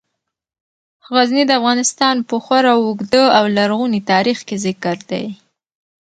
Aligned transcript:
غزني 1.13 1.43
د 1.47 1.51
افغانستان 1.59 2.15
په 2.29 2.35
خورا 2.43 2.73
اوږده 2.81 3.23
او 3.37 3.45
لرغوني 3.57 4.01
تاریخ 4.11 4.37
کې 4.47 4.55
ذکر 4.65 4.97
دی. 5.09 5.25